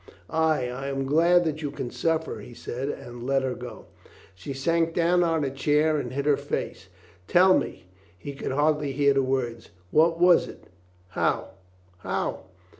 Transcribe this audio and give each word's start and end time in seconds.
"Ay, 0.31 0.67
I 0.67 0.87
am 0.87 1.05
glad 1.05 1.43
that 1.43 1.61
you 1.61 1.69
can 1.69 1.91
suffer," 1.91 2.39
he 2.39 2.55
said 2.55 2.89
and 2.89 3.21
let 3.21 3.43
her 3.43 3.53
go. 3.53 3.85
She 4.33 4.51
sank 4.51 4.95
down 4.95 5.21
on 5.23 5.43
a 5.43 5.51
chair 5.51 5.97
and 5.97 6.11
hid 6.11 6.25
her 6.25 6.37
face. 6.37 6.87
"Tell 7.27 7.55
me," 7.55 7.83
he 8.17 8.33
could 8.33 8.51
hardly 8.53 8.93
hear 8.93 9.13
the 9.13 9.21
words. 9.21 9.69
"What 9.91 10.19
was 10.19 10.47
it? 10.47 10.63
How? 11.09 11.49
How?" 11.99 12.45